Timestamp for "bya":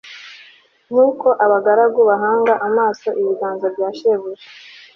3.75-3.89